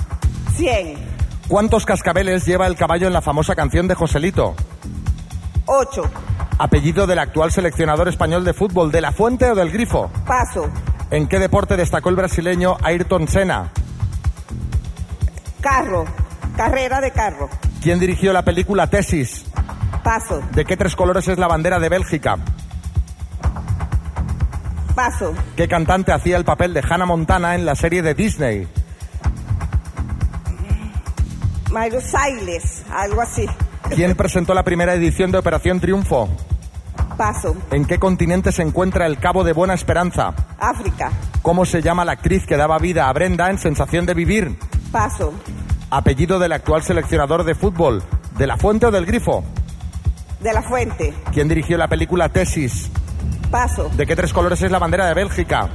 [0.56, 1.11] 100.
[1.52, 4.56] ¿Cuántos cascabeles lleva el caballo en la famosa canción de Joselito?
[5.66, 6.02] 8.
[6.58, 10.10] Apellido del actual seleccionador español de fútbol, ¿de la Fuente o del Grifo?
[10.26, 10.72] Paso.
[11.10, 13.70] ¿En qué deporte destacó el brasileño Ayrton Senna?
[15.60, 16.06] Carro.
[16.56, 17.50] Carrera de carro.
[17.84, 19.44] ¿Quién dirigió la película Tesis?
[20.06, 20.42] Paso.
[20.54, 22.38] ¿De qué tres colores es la bandera de Bélgica?
[24.96, 25.34] Paso.
[25.58, 28.70] ¿Qué cantante hacía el papel de Hannah Montana en la serie de Disney?
[31.72, 32.84] Mario Siles.
[32.92, 33.46] Algo así.
[33.96, 36.30] ¿Quién presentó la primera edición de Operación Triunfo?
[37.18, 37.56] Paso.
[37.72, 40.34] ¿En qué continente se encuentra el Cabo de Buena Esperanza?
[40.60, 41.12] África.
[41.42, 44.58] ¿Cómo se llama la actriz que daba vida a Brenda en Sensación de Vivir?
[44.92, 45.34] Paso.
[45.90, 48.04] Apellido del actual seleccionador de fútbol,
[48.38, 49.44] ¿de la Fuente o del Grifo?
[50.40, 51.14] De la Fuente.
[51.34, 52.90] ¿Quién dirigió la película Tesis?
[53.50, 53.90] Paso.
[53.96, 55.68] ¿De qué tres colores es la bandera de Bélgica?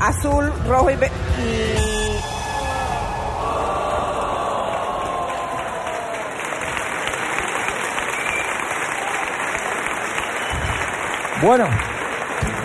[0.00, 0.96] Azul, rojo y-
[11.42, 11.66] Bueno,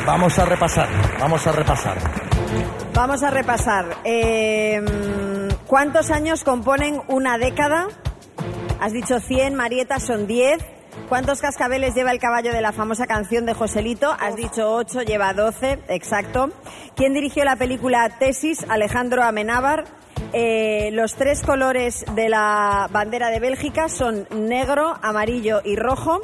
[0.05, 1.97] vamos a repasar, vamos a repasar.
[2.93, 3.85] Vamos a repasar.
[4.03, 4.81] Eh,
[5.65, 7.87] ¿Cuántos años componen una década?
[8.81, 10.57] Has dicho 100, Marieta, son 10.
[11.07, 14.11] ¿Cuántos cascabeles lleva el caballo de la famosa canción de Joselito?
[14.19, 16.49] Has dicho 8, lleva 12, exacto.
[16.97, 18.65] ¿Quién dirigió la película Tesis?
[18.67, 19.85] Alejandro Amenábar.
[20.33, 26.19] Eh, los tres colores de la bandera de Bélgica son negro, amarillo y rojo.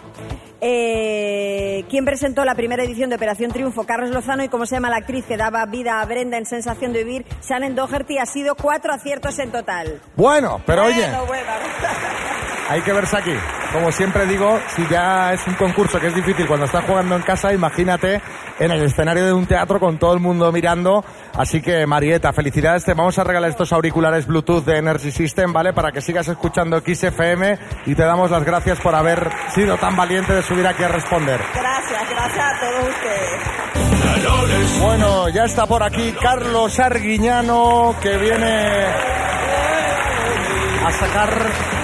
[0.61, 3.83] Eh, ¿Quién presentó la primera edición de Operación Triunfo?
[3.85, 4.43] Carlos Lozano.
[4.43, 7.25] ¿Y cómo se llama la actriz que daba vida a Brenda en Sensación de Vivir?
[7.41, 8.19] Shannon Doherty.
[8.19, 9.99] Ha sido cuatro aciertos en total.
[10.15, 11.51] Bueno, pero oye, Bueno, bueno.
[12.71, 13.33] hay que verse aquí.
[13.73, 17.21] Como siempre digo, si ya es un concurso que es difícil cuando estás jugando en
[17.21, 18.21] casa, imagínate
[18.59, 21.03] en el escenario de un teatro con todo el mundo mirando.
[21.37, 22.85] Así que, Marieta, felicidades.
[22.85, 25.73] Te vamos a regalar estos auriculares Bluetooth de Energy System, ¿vale?
[25.73, 30.33] Para que sigas escuchando XFM y te damos las gracias por haber sido tan valiente
[30.33, 31.41] de subir aquí a responder.
[31.53, 34.79] Gracias, gracias a todos ustedes.
[34.79, 38.85] Bueno, ya está por aquí Carlos Arguiñano que viene
[40.85, 41.80] a sacar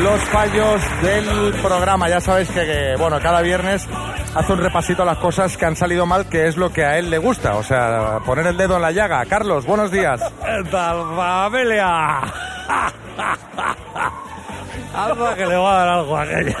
[0.00, 2.08] los fallos del programa.
[2.08, 3.88] Ya sabéis que, que, bueno, cada viernes
[4.34, 6.98] hace un repasito a las cosas que han salido mal, que es lo que a
[6.98, 7.56] él le gusta.
[7.56, 9.24] O sea, poner el dedo en la llaga.
[9.26, 10.20] Carlos, buenos días.
[10.44, 12.20] ¿Qué tal, familia?
[14.94, 16.56] Anda que le va a dar algo a aquella.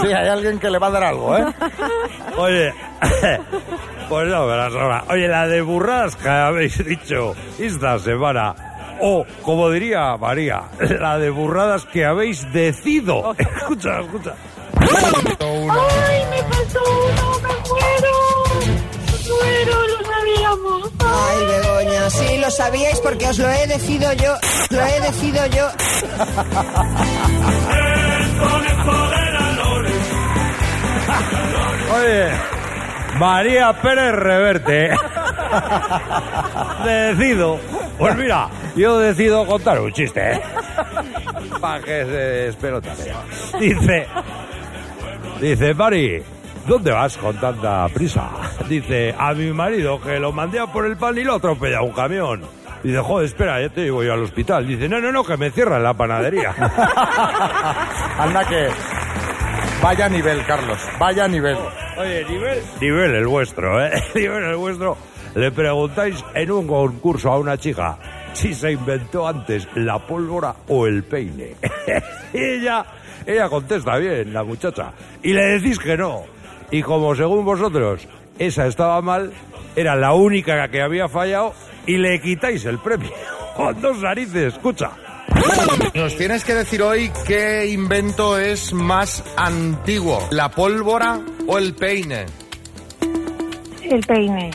[0.00, 1.46] Sí, hay alguien que le va a dar algo, ¿eh?
[2.36, 2.74] Oye,
[4.08, 5.04] pues no verás ahora.
[5.08, 8.54] Oye, la de burras que habéis dicho esta semana,
[9.00, 10.62] o como diría María,
[11.00, 13.34] la de burradas que habéis decido.
[13.38, 14.34] Escucha, escucha.
[14.78, 17.32] ¡Ay, me faltó uno!
[17.42, 18.14] ¡Me muero!
[19.06, 19.86] ¡Me muero!
[19.86, 20.92] ¡Lo sabíamos!
[21.00, 24.34] Ay, Begoña, sí, lo sabíais porque os lo he decidido yo.
[24.70, 25.68] Lo he decidido yo.
[31.94, 32.30] Oye,
[33.18, 34.90] María Pérez Reverte.
[36.84, 37.58] decido.
[37.98, 40.40] Pues mira, yo decido contar un chiste.
[41.60, 42.90] Para que se despelote.
[43.60, 44.06] Dice,
[45.40, 46.22] dice, Mari,
[46.66, 48.30] ¿dónde vas con tanta prisa?
[48.68, 51.92] Dice, a mi marido que lo mandé a por el pan y lo atropella un
[51.92, 52.42] camión.
[52.82, 54.66] Dice, joder, espera, ya te digo yo al hospital.
[54.66, 56.52] Dice, no, no, no, que me cierran la panadería.
[58.18, 58.68] Anda que...
[59.80, 60.78] Vaya nivel, Carlos.
[60.98, 61.56] Vaya nivel.
[61.96, 62.62] Oye, nivel...
[62.80, 63.92] Nivel el vuestro, ¿eh?
[64.14, 64.96] Nivel el vuestro.
[65.34, 67.98] Le preguntáis en un concurso a una chica
[68.34, 71.54] si se inventó antes la pólvora o el peine.
[72.34, 72.84] y ella,
[73.26, 74.92] ella contesta bien, la muchacha.
[75.22, 76.22] Y le decís que no.
[76.70, 78.06] Y como según vosotros
[78.38, 79.32] esa estaba mal,
[79.76, 81.54] era la única que había fallado
[81.86, 83.10] y le quitáis el premio.
[83.56, 84.90] Con dos narices, escucha.
[85.94, 92.26] Nos tienes que decir hoy qué invento es más antiguo, la pólvora o el peine.
[93.82, 94.50] El peine.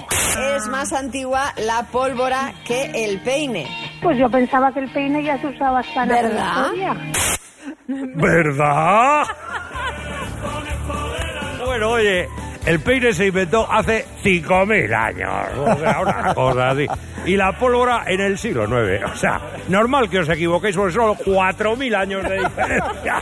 [0.55, 3.67] Es más antigua la pólvora que el peine.
[4.01, 6.71] Pues yo pensaba que el peine ya se usaba hasta la ¿Verdad?
[7.87, 9.23] ¿Verdad?
[11.65, 12.27] Bueno, oye,
[12.65, 15.31] el peine se inventó hace 5.000 años.
[15.57, 16.87] O sea, una cosa así.
[17.25, 19.05] Y la pólvora en el siglo IX.
[19.05, 23.21] O sea, normal que os equivoquéis porque solo 4.000 años de diferencia.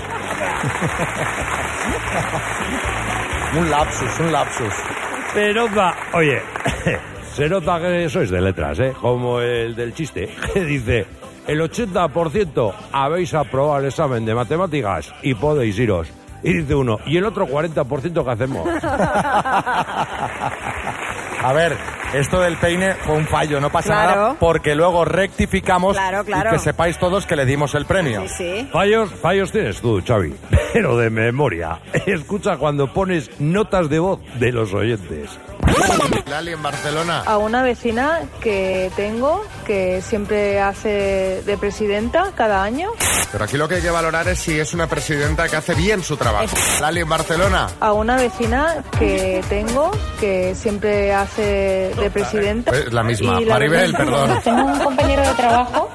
[3.55, 4.73] Un lapsus, un lapsus.
[5.35, 6.41] Se nota, oye,
[7.35, 8.93] se nota que sois de letras, ¿eh?
[9.01, 11.05] Como el del chiste, que dice,
[11.45, 16.07] el 80% habéis aprobado el examen de matemáticas y podéis iros.
[16.41, 18.65] Y dice uno, ¿y el otro 40% qué hacemos?
[21.43, 21.75] A ver,
[22.19, 24.21] esto del peine fue un fallo, no pasa Claro.
[24.21, 26.49] nada, porque luego rectificamos Claro, claro.
[26.49, 28.23] y que sepáis todos que le dimos el premio.
[28.27, 28.67] Sí.
[28.71, 30.33] Fallos, fallos tienes tú, Xavi,
[30.73, 31.79] pero de memoria.
[32.05, 35.29] Escucha cuando pones notas de voz de los oyentes.
[36.29, 37.23] Lali en Barcelona.
[37.25, 42.91] A una vecina que tengo que siempre hace de presidenta cada año.
[43.31, 46.03] Pero aquí lo que hay que valorar es si es una presidenta que hace bien
[46.03, 46.55] su trabajo.
[46.81, 47.67] Lali en Barcelona.
[47.79, 52.71] A una vecina que tengo que siempre hace de presidenta.
[52.71, 53.39] Es la misma.
[53.41, 54.39] La Maribel, verdad- perdón.
[54.43, 55.89] Tengo un compañero de trabajo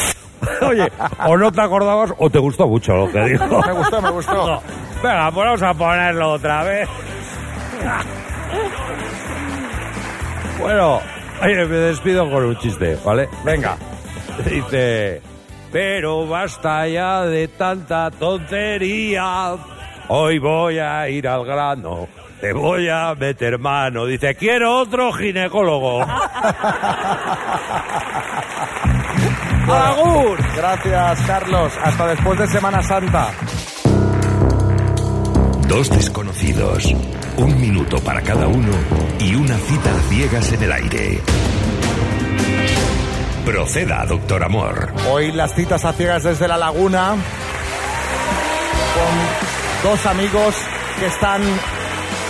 [0.62, 0.92] Oye,
[1.26, 3.46] o no te acordabas o te gustó mucho lo que dijo.
[3.66, 4.46] Me gustó, me gustó.
[4.46, 4.62] No.
[5.02, 6.88] Venga, pues vamos a ponerlo otra vez.
[10.58, 11.00] Bueno,
[11.42, 13.28] oye, me despido con un chiste, ¿vale?
[13.44, 13.76] Venga.
[14.44, 15.20] Dice,
[15.70, 19.54] pero basta ya de tanta tontería.
[20.08, 22.08] Hoy voy a ir al grano.
[22.40, 24.04] Te voy a meter mano.
[24.06, 26.02] Dice, quiero otro ginecólogo.
[29.68, 30.38] ¡Agur!
[30.54, 31.72] Gracias, Carlos.
[31.82, 33.30] Hasta después de Semana Santa.
[35.66, 36.94] Dos desconocidos,
[37.38, 38.72] un minuto para cada uno
[39.18, 41.20] y una cita a ciegas en el aire.
[43.44, 44.92] Proceda, doctor Amor.
[45.10, 47.16] Hoy las citas a ciegas desde la laguna
[48.94, 50.54] con dos amigos
[50.98, 51.42] que están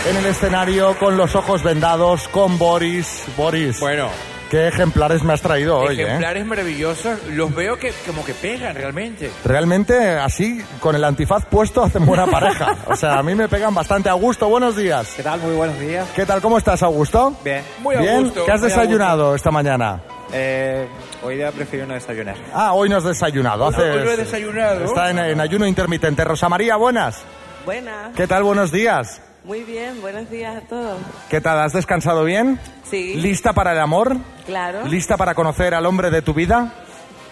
[0.08, 3.24] en el escenario con los ojos vendados, con Boris.
[3.36, 3.80] Boris.
[3.80, 4.08] Bueno.
[4.50, 6.04] ¿Qué ejemplares me has traído hoy, eh?
[6.04, 7.18] Ejemplares maravillosos.
[7.30, 9.28] Los veo que como que pegan realmente.
[9.44, 12.76] Realmente, así, con el antifaz puesto, hacen buena pareja.
[12.86, 14.08] O sea, a mí me pegan bastante.
[14.08, 15.12] Augusto, buenos días.
[15.16, 15.40] ¿Qué tal?
[15.40, 16.06] Muy buenos días.
[16.14, 16.40] ¿Qué tal?
[16.40, 17.34] ¿Cómo estás, Augusto?
[17.42, 17.64] Bien.
[17.80, 18.22] Muy a Bien.
[18.22, 20.00] gusto, ¿Qué has desayunado esta mañana?
[20.32, 20.86] Eh,
[21.24, 22.36] hoy día prefiero no desayunar.
[22.54, 23.64] Ah, hoy no has desayunado.
[23.66, 24.84] Hoy no- haces- hoy no he desayunado.
[24.84, 26.22] Está en, en ayuno intermitente.
[26.22, 27.20] Rosa María, buenas.
[27.64, 28.14] Buenas.
[28.14, 28.44] ¿Qué tal?
[28.44, 29.20] Buenos días.
[29.46, 30.98] Muy bien, buenos días a todos.
[31.30, 31.58] ¿Qué tal?
[31.60, 32.58] ¿Has descansado bien?
[32.90, 33.14] Sí.
[33.14, 34.16] ¿Lista para el amor?
[34.44, 34.84] Claro.
[34.86, 36.72] ¿Lista para conocer al hombre de tu vida?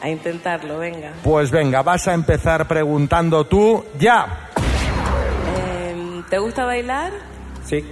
[0.01, 1.13] A intentarlo, venga.
[1.25, 4.49] Pues venga, vas a empezar preguntando tú ya.
[5.57, 7.13] Eh, ¿Te gusta bailar?
[7.65, 7.85] Sí.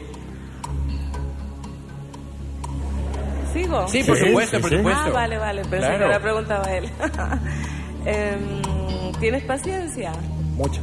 [3.52, 3.88] ¿Sigo?
[3.88, 4.76] Sí, por Sí, supuesto, sí, por sí.
[4.76, 5.02] supuesto.
[5.04, 6.04] Ah, vale, vale, pensé Claro.
[6.06, 6.88] que la preguntaba él.
[8.04, 10.12] Em, ¿Tienes paciencia?
[10.56, 10.80] Mucho.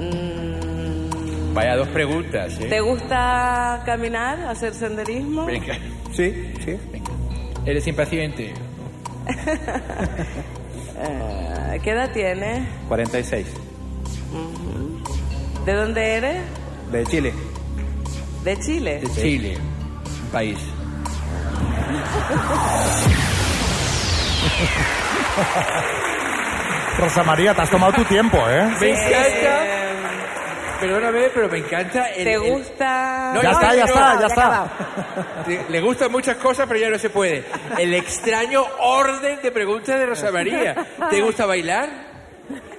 [0.00, 2.66] Mm, Vaya dos preguntas, ¿eh?
[2.66, 5.46] ¿Te gusta caminar, hacer senderismo?
[5.46, 5.76] Venga.
[6.12, 6.76] Sí, sí.
[7.64, 8.52] Eres impaciente.
[10.98, 12.68] Eh, ¿Qué edad tienes?
[12.88, 13.46] 46.
[14.32, 15.64] Ujú.
[15.64, 16.42] ¿De dónde eres?
[16.90, 17.32] De Chile.
[18.42, 19.00] ¿De Chile?
[19.00, 19.56] De Chile.
[20.24, 20.58] Un país.
[26.98, 28.68] Rosa María, te has tomado tu tiempo, ¿eh?
[28.80, 29.79] Me encanta.
[30.80, 32.08] Perdóname, pero me encanta.
[32.10, 33.32] El, ¿Te el- gusta?
[33.34, 33.86] No, Ya no, está, ya no.
[33.86, 34.70] está, ya está.
[35.46, 37.44] Le, le gustan muchas cosas, pero ya no se puede.
[37.78, 40.74] El extraño orden de preguntas de Rosa María.
[41.10, 41.88] ¿Te gusta bailar?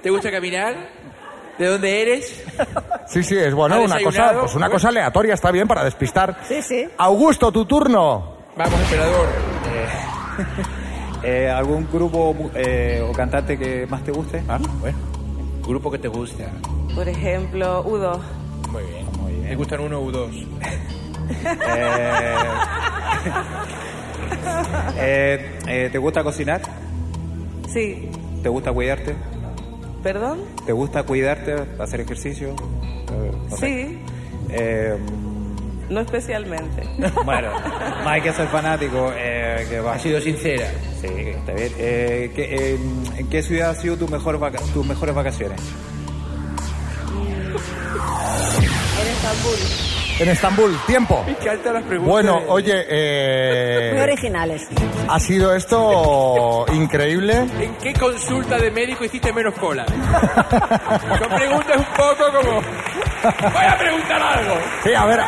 [0.02, 0.74] ¿Te gusta caminar?
[1.58, 2.44] ¿De dónde eres?
[3.06, 6.38] Sí, sí, es bueno, ¿Ha una cosa, pues una cosa aleatoria, está bien para despistar.
[6.48, 6.88] Sí, sí.
[6.98, 8.38] Augusto, tu turno.
[8.56, 9.28] Vamos, emperador.
[11.22, 14.42] Eh, ¿Algún grupo eh, o cantante que más te guste?
[14.48, 14.98] Ah, bueno.
[15.66, 16.52] Grupo que te gusta.
[16.94, 18.20] Por ejemplo, U2.
[18.70, 19.06] Muy bien.
[19.20, 19.48] Muy bien.
[19.48, 20.30] ¿Te gustan uno u dos?
[24.96, 26.62] Eh, eh, eh, ¿Te gusta cocinar?
[27.68, 28.08] Sí.
[28.42, 29.14] ¿Te gusta cuidarte?
[30.02, 30.40] ¿Perdón?
[30.66, 32.54] ¿Te gusta cuidarte, hacer ejercicio?
[33.50, 33.88] No sé.
[33.88, 33.98] Sí.
[35.92, 36.82] No especialmente.
[37.24, 37.50] bueno,
[38.02, 39.12] no hay que ser fanático.
[39.14, 39.94] Eh, que va.
[39.94, 40.66] Ha sido sincera.
[41.00, 41.72] Sí, está bien.
[41.78, 42.78] Eh, ¿qué- eh,
[43.18, 45.60] ¿En qué ciudad han sido tus, mejor vaca- tus mejores vacaciones?
[49.00, 49.58] En Estambul.
[50.20, 51.24] En Estambul, tiempo.
[51.44, 52.00] Las preguntas.
[52.06, 54.68] Bueno, oye, Muy eh, originales.
[55.08, 57.34] ha sido esto increíble.
[57.60, 59.84] ¿En qué consulta de médico hiciste menos cola?
[59.86, 62.60] Son preguntas un poco como...
[62.62, 64.54] Voy a preguntar algo.
[64.84, 65.20] Sí, a ver,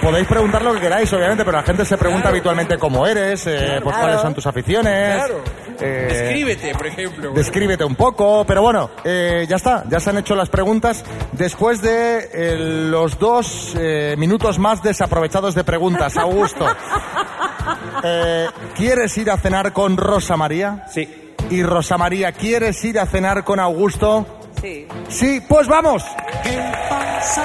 [0.00, 3.80] Podéis preguntar lo que queráis, obviamente, pero la gente se pregunta habitualmente cómo eres, eh,
[3.82, 5.16] pues cuáles son tus aficiones.
[5.16, 5.40] Claro.
[5.80, 7.32] eh, Descríbete, por ejemplo.
[7.32, 11.80] Descríbete un poco, pero bueno, eh, ya está, ya se han hecho las preguntas después
[11.82, 12.56] de eh,
[12.90, 16.16] los dos eh, minutos más desaprovechados de preguntas.
[16.16, 16.66] Augusto,
[18.04, 20.84] eh, ¿quieres ir a cenar con Rosa María?
[20.92, 21.08] Sí.
[21.50, 24.26] Y Rosa María, ¿quieres ir a cenar con Augusto?
[24.60, 24.86] Sí.
[25.08, 26.04] Sí, pues vamos.
[26.44, 27.42] ¿Qué pasa?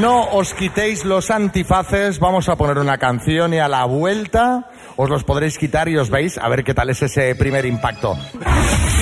[0.00, 5.10] No os quitéis los antifaces, vamos a poner una canción y a la vuelta os
[5.10, 8.16] los podréis quitar y os veis a ver qué tal es ese primer impacto.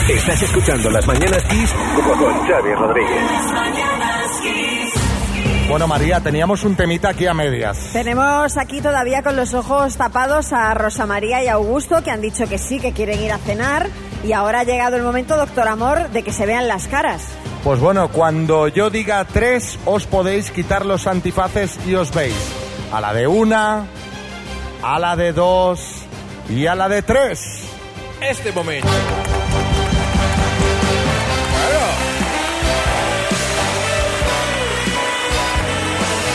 [0.08, 1.74] Estás escuchando Las Mañanas Kiss
[2.18, 3.22] con Xavi Rodríguez.
[5.68, 7.90] Bueno, María, teníamos un temita aquí a medias.
[7.92, 12.48] Tenemos aquí todavía con los ojos tapados a Rosa María y Augusto, que han dicho
[12.48, 13.88] que sí, que quieren ir a cenar.
[14.26, 17.22] Y ahora ha llegado el momento, doctor Amor, de que se vean las caras.
[17.62, 22.34] Pues bueno, cuando yo diga tres, os podéis quitar los antifaces y os veis.
[22.92, 23.86] A la de una,
[24.82, 26.02] a la de dos
[26.48, 27.40] y a la de tres.
[28.20, 28.88] Este momento.
[31.54, 31.86] Claro.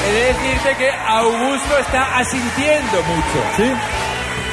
[0.08, 3.44] He de decirte que Augusto está asintiendo mucho.
[3.58, 4.01] ¿Sí?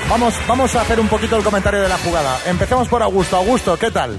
[0.08, 2.38] Vamos, vamos a hacer un poquito el comentario de la jugada.
[2.46, 3.36] Empecemos por Augusto.
[3.36, 4.18] Augusto, ¿qué tal?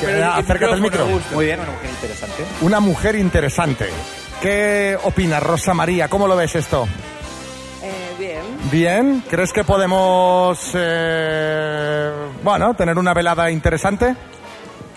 [0.00, 1.04] Pero el Acércate al micro.
[1.04, 2.44] micrófono, Muy bien, una mujer interesante.
[2.62, 3.90] Una mujer interesante.
[4.40, 6.08] ¿Qué opinas, Rosa María?
[6.08, 6.86] ¿Cómo lo ves esto?
[7.82, 8.40] Eh, bien.
[8.70, 9.24] ¿Bien?
[9.28, 12.10] ¿Crees que podemos, eh,
[12.42, 14.14] bueno, tener una velada interesante?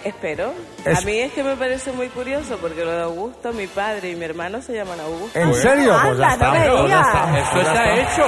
[0.04, 0.54] Espero.
[0.86, 4.12] Es- A mí es que me parece muy curioso porque lo de Augusto, mi padre
[4.12, 5.38] y mi hermano se llaman Augusto.
[5.40, 5.96] ¿En serio?
[6.04, 6.50] Pues ya está.
[6.52, 6.62] pues.
[6.64, 7.00] Esto Pues ya
[7.74, 7.96] está está.
[8.14, 8.28] hecho.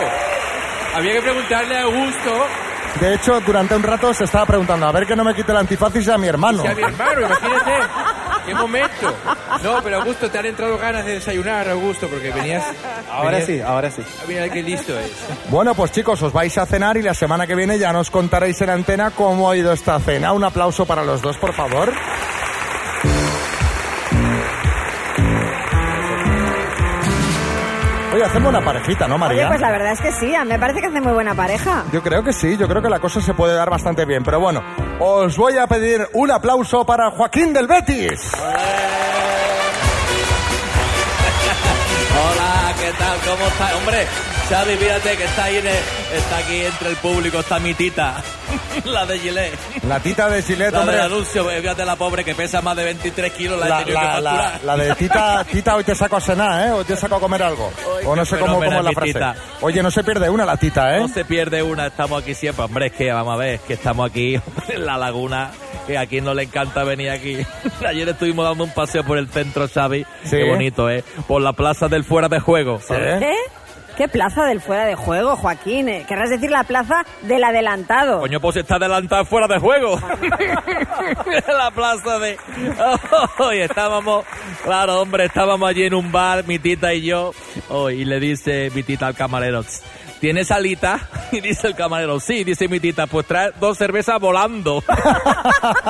[0.96, 2.46] Había que preguntarle a Augusto
[3.02, 5.58] De hecho, durante un rato se estaba preguntando, a ver que no me quite el
[5.58, 6.62] antifacis a mi hermano.
[6.64, 7.72] si a mi hermano, imagínate.
[8.46, 9.14] ¿Qué momento?
[9.64, 12.64] No, pero Augusto, te han entrado ganas de desayunar, Augusto, porque venías...
[13.12, 14.04] Ahora venías- sí, ahora sí.
[14.28, 15.12] Mira qué listo es.
[15.50, 18.62] Bueno, pues chicos, os vais a cenar y la semana que viene ya nos contaréis
[18.62, 20.32] en antena cómo ha ido esta cena.
[20.32, 21.92] Un aplauso para los dos, por favor.
[28.16, 29.42] Oye, hacemos una parejita, ¿no, María?
[29.42, 31.84] Oye, pues la verdad es que sí, me parece que hace muy buena pareja.
[31.92, 34.24] Yo creo que sí, yo creo que la cosa se puede dar bastante bien.
[34.24, 34.64] Pero bueno,
[35.02, 38.32] os voy a pedir un aplauso para Joaquín del Betis.
[42.16, 43.18] Hola, ¿qué tal?
[43.20, 43.76] ¿Cómo está?
[43.76, 44.08] Hombre,
[44.50, 48.22] Xavi, fíjate que está ahí en el- está aquí entre el público, está mi tita,
[48.86, 49.58] la de Gillette.
[49.88, 50.98] La tita de Gillette, La hombre.
[50.98, 53.78] del anuncio, eh, fíjate la pobre que pesa más de 23 kilos, la, he La,
[53.80, 56.72] tenido que la- la- la de Tita, Tita, hoy te saco a cenar, ¿eh?
[56.72, 57.72] Hoy te saco a comer algo.
[58.06, 59.14] o no sé cómo, cómo es la frase.
[59.14, 59.36] Tita.
[59.62, 61.00] Oye, no se pierde una la Tita, ¿eh?
[61.00, 62.66] No se pierde una, estamos aquí siempre.
[62.66, 65.50] Hombre, es que vamos a ver, es que estamos aquí en la laguna,
[65.88, 67.40] que a quien no le encanta venir aquí.
[67.84, 70.06] Ayer estuvimos dando un paseo por el centro, Xavi.
[70.24, 70.30] Sí.
[70.38, 71.04] Qué bonito, ¿eh?
[71.28, 72.80] Por la plaza del fuera de juego.
[72.88, 73.24] ¿sabes?
[73.24, 73.34] ¿Eh?
[73.98, 75.88] ¿Qué plaza del fuera de juego, Joaquín?
[75.88, 78.20] Eh, Querrás decir la plaza del adelantado.
[78.20, 79.98] Coño, pues está adelantado fuera de juego.
[81.48, 82.38] la plaza de...
[83.40, 84.26] Hoy estábamos,
[84.64, 87.32] claro, hombre, estábamos allí en un bar, mi tita y yo,
[87.70, 89.82] oh, y le dice mi tita al camarero, "Tss,
[90.20, 91.00] ¿tienes alita?
[91.32, 94.82] Y dice el camarero, sí, dice mi tita, pues trae dos cervezas volando.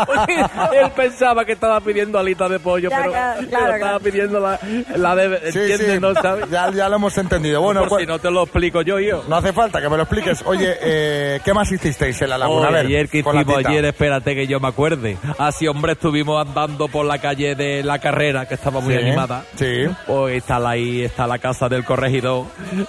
[0.05, 0.33] Porque
[0.81, 3.99] Él pensaba que estaba pidiendo alita de pollo, Ya, pero, claro, pero estaba claro.
[3.99, 4.59] pidiendo la,
[4.95, 5.51] la de...
[5.51, 5.91] Sí, ¿Entiendes?
[5.93, 6.49] sí, ¿No sabes?
[6.49, 7.61] Ya, ya lo hemos entendido.
[7.61, 9.23] Bueno, Por pues, si no te lo explico yo, yo.
[9.27, 10.41] no hace falta que me lo expliques.
[10.45, 12.59] Oye, eh, ¿qué más hicisteis en la laguna?
[12.61, 15.17] Oye, a ver, ayer que hicimos ayer, espérate que yo me acuerde.
[15.37, 19.43] Así, hombre, estuvimos andando por la calle de la carrera, que estaba muy Sí, animada.
[19.55, 19.85] Sí.
[20.07, 22.45] Hoy está la, ahí está la casa del corregidor,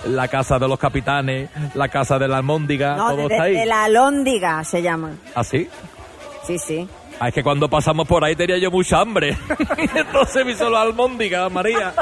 [0.07, 1.26] la casa de los capitanes,
[1.75, 3.55] la casa de la almóndiga, No, todo de, está ahí.
[3.55, 5.13] de la alóndiga se llama.
[5.35, 5.69] ¿Así?
[6.47, 6.89] Sí, sí.
[7.19, 9.35] Ah, es que cuando pasamos por ahí tenía yo mucha hambre.
[9.95, 11.95] Entonces me hizo la almóndiga, María.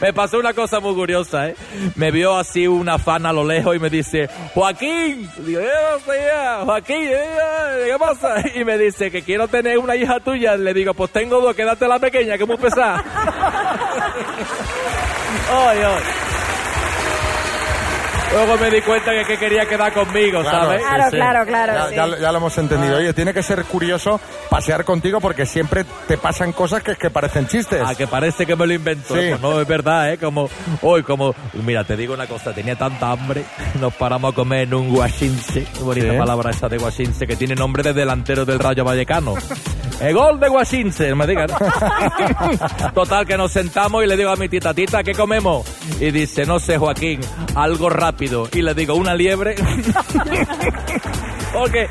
[0.00, 1.56] Me pasó una cosa muy curiosa, ¿eh?
[1.94, 5.30] Me vio así una fan a lo lejos y me dice, Joaquín.
[5.46, 5.68] Digo, "Eh,
[6.04, 8.42] sea, Joaquín, eh, ¿qué pasa?
[8.56, 10.56] Y me dice que quiero tener una hija tuya.
[10.56, 13.04] Le digo, pues tengo dos, quédate la pequeña, que es muy pesada.
[15.52, 16.02] ay, ay.
[18.32, 20.80] Luego me di cuenta que, que quería quedar conmigo, ¿sabes?
[20.82, 21.94] Claro, claro, claro, Ya, sí.
[21.96, 22.96] ya lo- ya lo hemos entendido.
[22.96, 24.18] Oye, tiene que ser curioso
[24.48, 27.82] pasear contigo porque siempre te pasan cosas que, que parecen chistes.
[27.84, 29.14] Ah, que parece que me lo inventó.
[29.14, 29.28] Sí.
[29.28, 30.18] Pues no, es verdad, ¿eh?
[30.18, 30.48] Como,
[30.80, 33.44] hoy, como, mira, te digo una cosa, tenía tanta hambre,
[33.80, 36.18] nos paramos a comer en un guachinche, qué bonita Sí.
[36.18, 39.34] palabra esa de guachinche, que tiene nombre de delantero del Rayo Vallecano.
[40.02, 41.46] El gol de guachinche, me digan.
[42.94, 45.64] Total, que nos sentamos y le digo a mi tita, tita, ¿qué comemos?
[46.00, 47.20] Y dice, no sé, Joaquín,
[47.54, 48.48] algo rápido.
[48.52, 49.54] Y le digo, una liebre.
[51.52, 51.88] Porque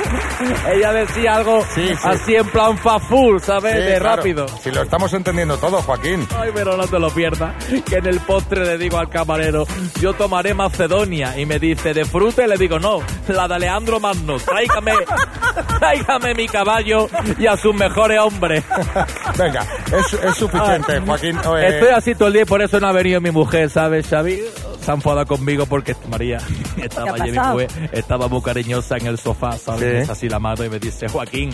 [0.74, 1.94] Ella decía algo Sí, sí.
[2.02, 3.72] así en plan fast food, ¿sabes?
[3.74, 4.16] Sí, de claro.
[4.16, 4.46] rápido.
[4.62, 6.26] Si lo estamos entendiendo todo, Joaquín.
[6.38, 7.54] Ay, pero no te lo pierdas.
[7.84, 9.66] Que en el postre le digo al camarero,
[10.00, 11.38] yo tomaré Macedonia.
[11.38, 12.44] Y me dice, ¿de fruta?
[12.44, 14.36] Y le digo, no, la de Alejandro Magno.
[14.38, 14.92] Tráigame,
[15.78, 18.64] tráigame mi caballo y a sus mejores hombres.
[19.38, 21.36] Venga, es, es suficiente, Joaquín.
[21.56, 24.06] Eh, Estoy así todo el día y por eso no ha venido mi mujer, ¿sabes,
[24.08, 24.40] Xavi?
[24.80, 26.38] Se ha enfadado conmigo porque María
[26.80, 27.54] estaba ¿Qué ha allí, mi pasado?
[27.54, 29.85] mujer, estaba muy cariñosa en el sofá, ¿sabes?
[29.90, 29.96] Sí.
[29.98, 31.50] Es así la y me dice, Joaquín,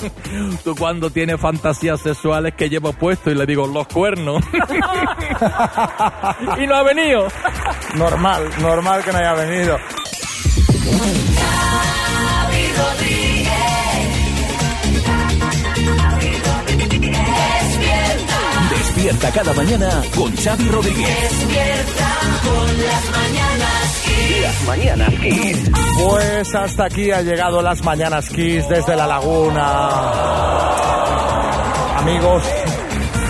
[0.64, 4.42] tú cuando tienes fantasías sexuales que llevo puesto y le digo, los cuernos.
[6.58, 7.28] y no ha venido.
[7.96, 9.76] Normal, normal que no haya venido.
[17.52, 18.38] Despierta.
[18.70, 21.08] Despierta cada mañana con Xavi Rodríguez.
[21.22, 22.08] Despierta
[22.42, 24.01] con las mañanas.
[24.42, 25.70] Las mañanas Kiss.
[26.04, 29.88] Pues hasta aquí ha llegado las mañanas Kiss desde la laguna.
[31.98, 32.42] Amigos,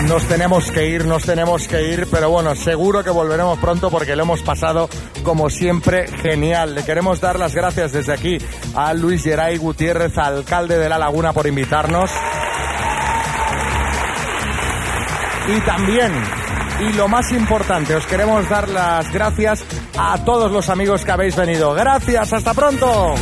[0.07, 4.15] nos tenemos que ir, nos tenemos que ir, pero bueno, seguro que volveremos pronto porque
[4.15, 4.89] lo hemos pasado
[5.23, 6.75] como siempre genial.
[6.75, 8.37] Le queremos dar las gracias desde aquí
[8.75, 12.11] a Luis Geray Gutiérrez, alcalde de la laguna, por invitarnos.
[15.47, 16.11] Y también,
[16.79, 19.63] y lo más importante, os queremos dar las gracias
[19.97, 21.73] a todos los amigos que habéis venido.
[21.73, 23.15] Gracias, hasta pronto.